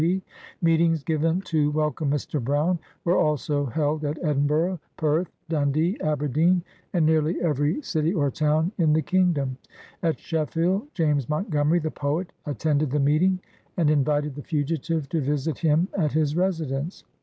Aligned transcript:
P. 0.01 0.23
Meetings 0.63 1.03
given 1.03 1.41
to 1.41 1.69
wel 1.69 1.91
come 1.91 2.09
Mr. 2.09 2.43
Brown 2.43 2.79
were 3.05 3.15
also 3.17 3.67
held 3.67 4.03
at 4.03 4.17
Edinburgh, 4.23 4.79
Perth, 4.97 5.31
Dundee, 5.47 5.95
Aberdeen, 6.01 6.63
and 6.91 7.05
nearly 7.05 7.39
every 7.39 7.83
city 7.83 8.11
or 8.11 8.31
town 8.31 8.71
in 8.79 8.93
the 8.93 9.03
Kingdom. 9.03 9.57
At 10.01 10.17
Sheffield, 10.17 10.87
James 10.95 11.29
Montgomery, 11.29 11.77
the 11.77 11.91
poet, 11.91 12.31
attended 12.47 12.89
the 12.89 12.99
meeting, 12.99 13.41
and 13.77 13.91
invited 13.91 14.33
the 14.33 14.41
fugitive 14.41 15.07
to 15.09 15.21
visit 15.21 15.59
him 15.59 15.87
at 15.95 16.13
his 16.13 16.35
residence. 16.35 17.03